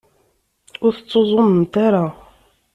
Ur 0.85 0.91
tettuẓumemt 0.93 1.73
ara. 1.87 2.05